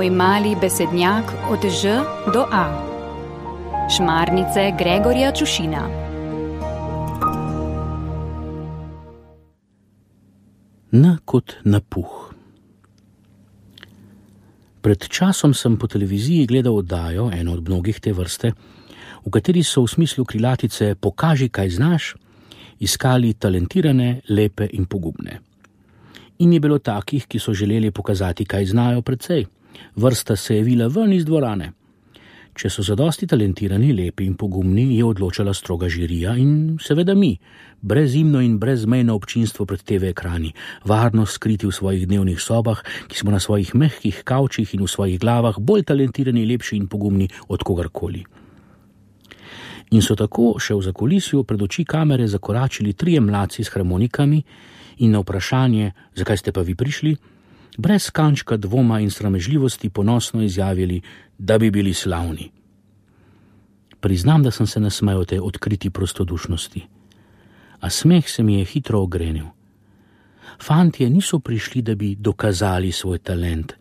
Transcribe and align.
Moj 0.00 0.10
mali 0.10 0.56
besednjak 0.56 1.28
od 1.52 1.60
Ž 1.60 2.00
do 2.32 2.40
A. 2.48 2.64
Šmarnice 3.96 4.72
Gregorja 4.78 5.28
Čušina. 5.32 5.82
N 10.92 11.04
kot 11.24 11.52
napuh. 11.64 12.32
Pred 14.80 15.04
časom 15.08 15.52
sem 15.52 15.76
po 15.76 15.84
televiziji 15.84 16.46
gledal 16.46 16.80
oddajo, 16.80 17.28
eno 17.36 17.52
od 17.52 17.68
mnogih 17.68 18.00
te 18.00 18.16
vrste, 18.16 18.54
v 19.20 19.28
kateri 19.28 19.60
so 19.60 19.84
v 19.84 19.92
smislu 20.00 20.24
krilatice 20.24 20.94
Pokaži, 20.94 21.52
kaj 21.52 21.70
znaš, 21.76 22.14
iskali 22.80 23.36
talentirane, 23.36 24.20
lepe 24.32 24.64
in 24.72 24.88
pogumne. 24.88 25.40
In 26.38 26.52
je 26.52 26.60
bilo 26.60 26.78
takih, 26.78 27.28
ki 27.28 27.38
so 27.38 27.52
želeli 27.52 27.90
pokazati, 27.90 28.48
kaj 28.48 28.64
znajo 28.64 29.02
precej. 29.02 29.59
Vrsta 29.96 30.36
se 30.36 30.56
je 30.56 30.62
vila 30.62 30.86
ven 30.86 31.12
iz 31.12 31.24
dvorane. 31.24 31.72
Če 32.60 32.68
so 32.68 32.82
zadosti 32.82 33.28
talentirani, 33.30 33.92
lepi 33.94 34.26
in 34.26 34.34
pogumni, 34.36 34.96
je 34.96 35.04
odločala 35.06 35.54
stroga 35.54 35.88
žirija 35.88 36.34
in 36.36 36.76
seveda 36.82 37.14
mi, 37.14 37.30
brezimno 37.80 38.42
in 38.44 38.58
brezmejno 38.58 39.14
občinstvo 39.16 39.64
pred 39.70 39.84
TV 39.86 40.10
ekrani, 40.10 40.50
varno 40.84 41.24
skriti 41.26 41.68
v 41.68 41.72
svojih 41.72 42.04
dnevnih 42.10 42.42
sobah, 42.42 42.82
ki 43.08 43.16
smo 43.16 43.30
na 43.30 43.40
svojih 43.40 43.70
mehkih 43.74 44.20
kavčih 44.26 44.74
in 44.74 44.84
v 44.84 44.90
svojih 44.90 45.18
glavah 45.22 45.56
bolj 45.56 45.86
talentirani, 45.88 46.44
lepši 46.52 46.76
in 46.76 46.90
pogumni 46.90 47.30
od 47.48 47.62
kogarkoli. 47.62 48.24
In 49.90 50.02
so 50.02 50.14
tako 50.14 50.58
še 50.60 50.76
v 50.76 50.84
zakolisju 50.90 51.42
pred 51.46 51.62
oči 51.62 51.86
kamere 51.88 52.28
zakoračili 52.28 52.92
trije 52.92 53.20
mladci 53.24 53.64
s 53.64 53.72
harmonikami 53.74 54.42
in 55.00 55.16
na 55.16 55.22
vprašanje, 55.22 55.92
zakaj 56.14 56.36
ste 56.36 56.52
pa 56.52 56.62
vi 56.62 56.74
prišli, 56.74 57.16
brez 57.78 58.10
kančka 58.10 58.56
dvoma 58.56 59.00
in 59.00 59.10
sramežljivosti 59.10 59.90
ponosno 59.90 60.42
izjavili, 60.42 61.00
da 61.38 61.58
bi 61.58 61.70
bili 61.70 61.94
slavni. 61.94 62.50
Priznam, 64.00 64.42
da 64.42 64.50
sem 64.50 64.66
se 64.66 64.80
nasmejal 64.80 65.24
te 65.24 65.40
odkriti 65.40 65.90
prostodušnosti, 65.90 66.86
a 67.80 67.90
smeh 67.90 68.28
se 68.28 68.42
mi 68.42 68.54
je 68.54 68.64
hitro 68.64 69.00
ogrenil. 69.00 69.46
Fantje 70.62 71.10
niso 71.10 71.38
prišli, 71.38 71.82
da 71.82 71.94
bi 71.94 72.14
dokazali 72.14 72.92
svoj 72.92 73.18
talent, 73.18 73.72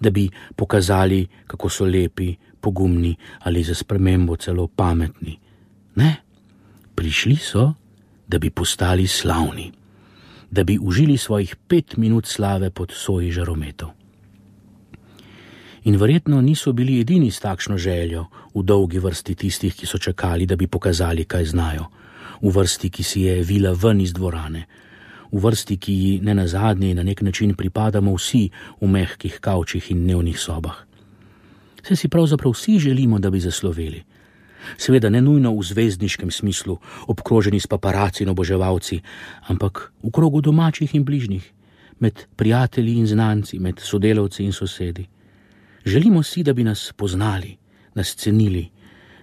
da 0.00 0.10
bi 0.10 0.28
pokazali, 0.56 1.26
kako 1.46 1.68
so 1.68 1.84
lepi, 1.84 2.34
pogumni 2.60 3.16
ali 3.38 3.62
za 3.62 3.74
spremembo 3.74 4.36
celo 4.36 4.66
pametni. 4.66 5.38
Ne, 5.94 6.16
prišli 6.94 7.36
so, 7.36 7.72
da 8.26 8.38
bi 8.38 8.50
postali 8.50 9.06
slavni 9.06 9.72
da 10.50 10.64
bi 10.64 10.78
užili 10.80 11.16
svojih 11.16 11.56
pet 11.68 11.96
minut 11.96 12.26
slave 12.26 12.70
pod 12.70 12.92
soji 12.94 13.30
žarometov. 13.30 13.90
In 15.84 15.96
verjetno 15.96 16.40
niso 16.40 16.72
bili 16.72 17.00
edini 17.00 17.30
s 17.30 17.40
takšno 17.40 17.78
željo 17.78 18.26
v 18.54 18.62
dolgi 18.62 18.98
vrsti 18.98 19.34
tistih, 19.34 19.74
ki 19.74 19.86
so 19.86 19.98
čakali, 19.98 20.46
da 20.46 20.56
bi 20.56 20.66
pokazali, 20.66 21.24
kaj 21.24 21.44
znajo, 21.44 21.86
v 22.42 22.50
vrsti, 22.50 22.90
ki 22.90 23.02
si 23.02 23.20
je 23.20 23.42
vila 23.42 23.70
ven 23.72 24.00
iz 24.00 24.12
dvorane, 24.12 24.64
v 25.32 25.38
vrsti, 25.38 25.76
ki 25.76 25.94
ji 25.94 26.18
ne 26.22 26.34
na 26.34 26.46
zadnji 26.46 26.94
na 26.94 27.02
nek 27.02 27.22
način 27.22 27.54
pripadamo 27.54 28.14
vsi 28.14 28.50
v 28.80 28.88
mehkih 28.90 29.38
kavčih 29.40 29.90
in 29.90 30.02
dnevnih 30.02 30.38
sobah. 30.38 30.82
Se 31.86 31.96
si 31.96 32.08
pravzaprav 32.08 32.52
vsi 32.52 32.78
želimo, 32.78 33.18
da 33.18 33.30
bi 33.30 33.40
zasloveli 33.40 34.02
seveda 34.78 35.10
ne 35.10 35.20
nujno 35.20 35.54
v 35.54 35.62
zvezdniškem 35.62 36.30
smislu, 36.30 36.78
obkroženi 37.06 37.60
s 37.60 37.66
paparaci 37.66 38.22
in 38.22 38.30
oboževalci, 38.30 39.00
ampak 39.48 39.92
v 40.02 40.10
krogu 40.10 40.40
domačih 40.40 40.94
in 40.94 41.04
bližnjih, 41.04 41.52
med 42.00 42.26
prijatelji 42.36 42.98
in 42.98 43.06
znanci, 43.06 43.58
med 43.58 43.80
sodelavci 43.80 44.44
in 44.44 44.52
sosedi. 44.52 45.06
Želimo 45.86 46.22
si, 46.22 46.42
da 46.42 46.52
bi 46.52 46.64
nas 46.64 46.92
poznali, 46.96 47.56
nas 47.94 48.14
cenili, 48.14 48.68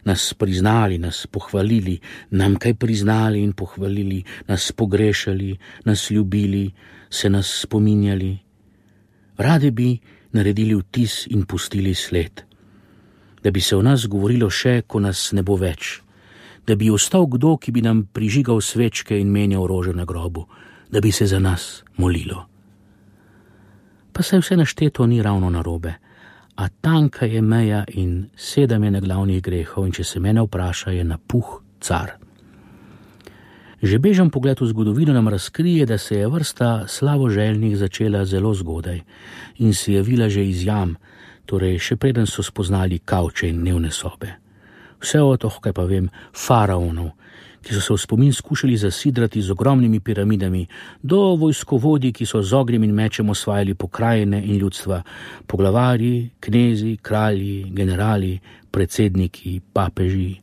nas 0.06 0.34
priznali, 0.34 0.98
nas 0.98 1.28
pohvalili, 1.28 2.00
nam 2.32 2.56
kaj 2.56 2.74
priznali 2.74 3.44
in 3.44 3.54
pohvalili, 3.54 4.24
nas 4.48 4.72
pogrešali, 4.72 5.58
nas 5.86 6.12
ljubili, 6.12 6.72
se 7.10 7.30
nas 7.30 7.60
spominjali. 7.62 8.38
Radi 9.38 9.72
bi 9.72 9.98
naredili 10.32 10.76
vtis 10.76 11.28
in 11.28 11.46
pustili 11.46 11.94
sled 11.94 12.53
da 13.44 13.52
bi 13.52 13.62
se 13.62 13.76
o 13.76 13.82
nas 13.82 14.08
govorilo 14.08 14.50
še, 14.50 14.82
ko 14.88 15.00
nas 15.00 15.32
ne 15.32 15.44
bo 15.44 15.58
več, 15.60 16.00
da 16.68 16.76
bi 16.76 16.92
ostal 16.92 17.28
kdo, 17.28 17.58
ki 17.58 17.72
bi 17.72 17.82
nam 17.84 18.06
prižigal 18.14 18.62
svečke 18.62 19.20
in 19.20 19.32
menjal 19.32 19.68
rože 19.68 19.94
na 19.94 20.06
grobu, 20.06 20.48
da 20.92 21.02
bi 21.02 21.12
se 21.12 21.28
za 21.28 21.40
nas 21.40 21.84
molilo. 21.98 22.46
Pa 24.14 24.24
se 24.24 24.40
vse 24.40 24.56
našteto 24.56 25.06
ni 25.06 25.22
ravno 25.22 25.50
narobe, 25.50 25.94
a 26.56 26.70
tanka 26.70 27.26
je 27.26 27.42
meja 27.42 27.84
in 27.88 28.30
sedem 28.36 28.84
je 28.84 28.92
na 28.92 29.00
glavnih 29.00 29.42
grehov, 29.42 29.88
in 29.88 29.92
če 29.92 30.04
se 30.04 30.20
mene 30.20 30.44
vpraša, 30.46 30.94
je 30.94 31.04
napuh 31.04 31.60
car. 31.82 32.14
Že 33.84 34.00
bežen 34.00 34.30
pogled 34.32 34.62
v 34.62 34.70
zgodovino 34.70 35.14
nam 35.14 35.28
razkrije, 35.28 35.86
da 35.86 35.98
se 35.98 36.22
je 36.22 36.28
vrsta 36.28 36.88
slavoželjnih 36.88 37.76
začela 37.78 38.24
zelo 38.26 38.54
zgodaj 38.54 39.02
in 39.60 39.74
se 39.74 39.94
je 39.94 40.02
vila 40.02 40.30
že 40.30 40.46
iz 40.46 40.64
jam, 40.64 40.96
torej 41.46 41.80
še 41.80 41.96
preden 41.96 42.28
so 42.28 42.44
spoznali 42.44 43.00
kavče 43.00 43.50
in 43.50 43.62
dnevne 43.62 43.92
sobe. 43.92 44.32
Vse 45.04 45.22
od 45.22 45.42
toho, 45.44 45.60
kaj 45.60 45.74
pa 45.76 45.84
vem, 45.84 46.08
faraonov, 46.32 47.12
ki 47.64 47.74
so 47.74 47.82
se 47.82 47.94
v 47.94 48.00
spomin 48.00 48.34
skušali 48.34 48.78
zasidrati 48.78 49.42
z 49.42 49.52
ogromnimi 49.52 50.00
piramidami, 50.00 50.68
do 51.04 51.36
vojskovodij, 51.40 52.12
ki 52.12 52.26
so 52.26 52.42
z 52.44 52.54
ognjem 52.54 52.84
in 52.84 52.96
mečem 52.96 53.30
osvajali 53.30 53.76
pokrajine 53.76 54.44
in 54.44 54.60
ljudstva, 54.60 55.02
poglavari, 55.48 56.30
knezi, 56.40 56.98
kralji, 57.02 57.72
generali, 57.72 58.40
predsedniki, 58.72 59.62
papeži. 59.74 60.36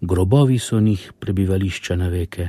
Grobovi 0.00 0.58
so 0.58 0.80
njih 0.80 1.12
prebivališča 1.18 1.96
na 1.96 2.08
veke, 2.08 2.48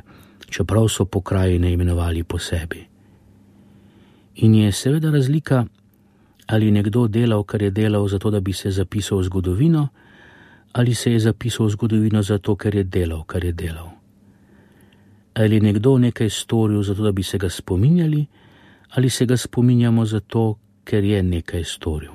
čeprav 0.50 0.90
so 0.90 1.06
pokrajine 1.06 1.74
imenovali 1.74 2.24
po 2.24 2.40
sebi. 2.40 2.85
In 4.35 4.56
je 4.56 4.72
seveda 4.72 5.12
razlika, 5.12 5.66
ali 6.48 6.72
nekdo 6.72 7.08
delal, 7.08 7.44
kar 7.44 7.62
je 7.62 7.72
delal, 7.72 8.08
zato 8.08 8.30
da 8.31 8.40
bi 8.40 8.54
se 8.54 8.72
zapisal 8.72 9.20
v 9.20 9.24
zgodovino, 9.24 9.88
ali 10.74 10.94
se 10.94 11.12
je 11.12 11.20
zapisal 11.20 11.66
v 11.66 11.70
zgodovino 11.70 12.24
zato, 12.24 12.56
ker 12.56 12.76
je 12.76 12.84
delal, 12.84 13.24
kar 13.24 13.44
je 13.46 13.52
delal. 13.52 13.90
Ali 15.34 15.56
je 15.56 15.62
nekdo 15.62 15.98
nekaj 15.98 16.30
storil, 16.30 16.84
zato 16.84 17.03
da 17.03 17.12
bi 17.12 17.24
se 17.24 17.38
ga 17.38 17.50
spominjali, 17.50 18.26
ali 18.90 19.09
se 19.09 19.26
ga 19.26 19.38
spominjamo 19.38 20.06
zato, 20.06 20.58
ker 20.84 21.03
je 21.03 21.24
nekaj 21.24 21.64
storil. 21.64 22.12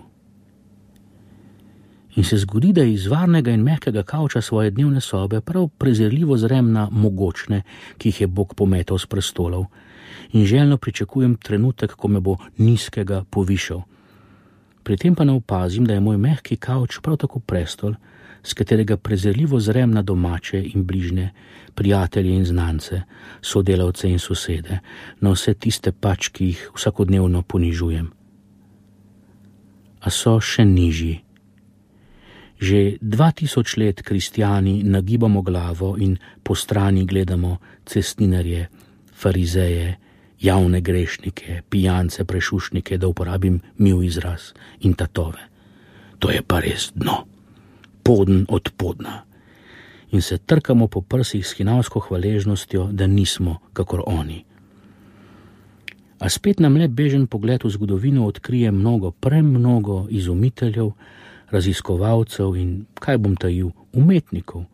In 2.16 2.24
se 2.24 2.36
zgodi, 2.36 2.72
da 2.72 2.82
iz 2.82 3.06
varnega 3.06 3.50
in 3.50 3.62
mehkega 3.62 4.02
kavča 4.02 4.40
svoje 4.40 4.70
dnevne 4.70 5.00
sobe 5.00 5.40
prav 5.40 5.68
prezirljivo 5.68 6.36
zrem 6.36 6.72
na 6.72 6.88
mogočne, 6.90 7.62
ki 7.98 8.08
jih 8.08 8.20
je 8.20 8.26
Bog 8.26 8.54
pometal 8.54 8.98
z 8.98 9.06
prestolov, 9.06 9.66
in 10.32 10.46
željno 10.46 10.76
pričakujem 10.76 11.36
trenutek, 11.36 11.94
ko 11.94 12.08
me 12.08 12.20
bo 12.20 12.36
nizkega 12.58 13.24
povišal 13.30 13.82
pri 14.88 14.96
tem 14.96 15.12
pa 15.12 15.24
ne 15.28 15.36
opazim, 15.36 15.84
da 15.84 15.92
je 15.92 16.00
moj 16.00 16.16
mehki 16.16 16.56
kavč 16.56 16.96
prav 17.04 17.18
tako 17.20 17.42
prestol, 17.44 17.98
z 18.40 18.54
katerega 18.56 18.96
prezirljivo 18.96 19.60
zrem 19.60 19.90
na 19.92 20.00
domače 20.02 20.62
in 20.64 20.86
bližne, 20.88 21.26
prijatelje 21.74 22.32
in 22.32 22.46
znance, 22.48 23.02
sodelavce 23.44 24.08
in 24.08 24.16
sosede, 24.18 24.78
na 25.20 25.34
vse 25.34 25.52
tiste 25.60 25.92
pač, 25.92 26.30
ki 26.32 26.48
jih 26.48 26.62
vsakodnevno 26.72 27.42
ponižujem. 27.44 28.08
A 30.00 30.08
so 30.08 30.38
še 30.40 30.64
nižji. 30.64 31.20
Že 32.56 32.96
dva 33.04 33.28
tisoč 33.36 33.76
let 33.76 34.00
kristijani 34.02 34.80
nagibamo 34.88 35.44
glavo 35.44 35.98
in 36.00 36.16
po 36.42 36.56
strani 36.56 37.04
gledamo 37.04 37.58
cestninarje, 37.84 38.70
farizeje, 39.12 39.98
javne 40.40 40.80
grešnike, 40.80 41.62
pijance, 41.68 42.24
prešušnike, 42.24 42.98
da 42.98 43.08
uporabim 43.08 43.60
mil 43.78 44.02
izraz 44.02 44.52
in 44.80 44.94
tatove. 44.94 45.48
To 46.18 46.30
je 46.30 46.42
pa 46.42 46.60
res 46.60 46.92
dno, 46.94 47.24
podn 48.02 48.46
od 48.48 48.70
podna. 48.76 49.22
In 50.10 50.22
se 50.22 50.38
trkamo 50.38 50.86
po 50.86 51.00
prsih 51.00 51.46
s 51.46 51.56
hinavsko 51.56 52.00
hvaležnostjo, 52.00 52.88
da 52.92 53.06
nismo 53.06 53.58
kakor 53.72 54.02
oni. 54.06 54.44
A 56.18 56.28
spet 56.28 56.60
nam 56.60 56.76
le 56.76 56.88
bežen 56.88 57.26
pogled 57.26 57.62
v 57.64 57.70
zgodovino 57.70 58.26
odkrije 58.26 58.72
mnogo, 58.72 59.10
premnogo 59.10 60.06
izumiteljev, 60.10 60.90
raziskovalcev 61.50 62.56
in, 62.56 62.86
kaj 62.98 63.18
bom 63.18 63.36
tajil, 63.36 63.70
umetnikov, 63.92 64.64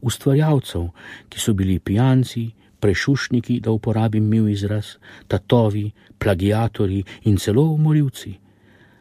ustvarjalcev, 0.00 0.88
ki 1.28 1.40
so 1.40 1.52
bili 1.52 1.78
pijanci, 1.78 2.50
prešušniki, 2.84 3.60
da 3.64 3.72
uporabim 3.72 4.26
mil 4.28 4.48
izraz, 4.52 4.96
tatovi, 5.28 5.86
plagiatori 6.18 7.00
in 7.24 7.38
celo 7.40 7.62
umorilci, 7.72 8.34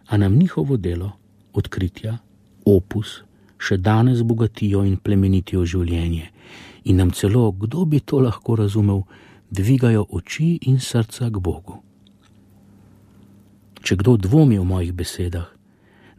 a 0.08 0.18
nam 0.18 0.38
njihovo 0.40 0.78
delo, 0.78 1.12
odkritja, 1.54 2.18
opus, 2.66 3.18
še 3.60 3.78
danes 3.78 4.22
bogatijo 4.24 4.86
in 4.88 4.96
plemenitijo 4.96 5.66
življenje 5.68 6.30
in 6.84 7.00
nam 7.00 7.12
celo, 7.16 7.52
kdo 7.52 7.86
bi 7.86 8.00
to 8.00 8.20
lahko 8.20 8.56
razumel, 8.60 9.04
dvigajo 9.52 10.06
oči 10.12 10.58
in 10.68 10.80
srca 10.80 11.30
k 11.30 11.40
Bogu. 11.40 11.78
Če 13.84 13.96
kdo 14.00 14.16
dvomi 14.18 14.60
o 14.60 14.64
mojih 14.68 14.94
besedah, 14.96 15.46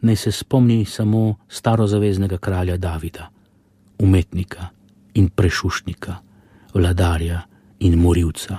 naj 0.05 0.17
se 0.21 0.31
spomni 0.31 0.85
samo 0.85 1.37
starozaveznega 1.49 2.37
kralja 2.37 2.77
Davida, 2.77 3.29
umetnika 3.99 4.69
in 5.13 5.29
prešušnika, 5.29 6.15
vladarja 6.73 7.41
in 7.79 7.99
morilca. 7.99 8.57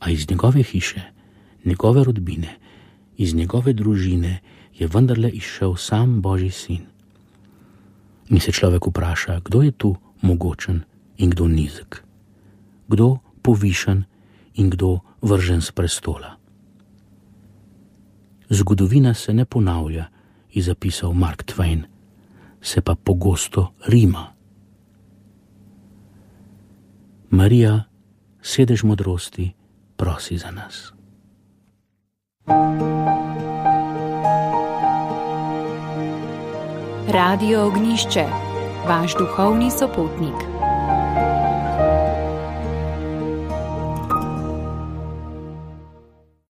A 0.00 0.10
iz 0.10 0.30
njegove 0.30 0.62
hiše, 0.62 1.02
njegove 1.64 2.04
rodbine, 2.04 2.56
iz 3.16 3.34
njegove 3.34 3.72
družine 3.72 4.40
je 4.74 4.86
vendarle 4.86 5.30
izšel 5.30 5.76
sam 5.76 6.20
Božji 6.20 6.50
sin. 6.50 6.86
In 8.28 8.40
se 8.40 8.52
človek 8.52 8.86
vpraša, 8.86 9.40
kdo 9.44 9.62
je 9.62 9.72
tu 9.72 9.96
mogočen 10.22 10.82
in 11.18 11.30
kdo 11.30 11.48
nizek, 11.48 12.04
kdo 12.88 13.18
povišen 13.42 14.04
in 14.54 14.70
kdo 14.70 15.00
vržen 15.22 15.60
z 15.60 15.72
prestola. 15.72 16.36
Zgodovina 18.50 19.14
se 19.14 19.34
ne 19.34 19.44
ponavlja, 19.44 20.08
je 20.52 20.62
zapisal 20.62 21.12
Mark 21.12 21.44
Twain, 21.44 21.82
se 22.62 22.80
pa 22.80 22.94
pogosto 22.94 23.72
rima. 23.86 24.32
Marija, 27.30 27.84
sedež 28.42 28.82
modrosti, 28.82 29.52
prosi 29.96 30.38
za 30.38 30.50
nas. 30.50 30.92
Radio 37.10 37.66
Ognišče, 37.66 38.24
vaš 38.88 39.14
duhovni 39.18 39.70
sopotnik. 39.70 40.59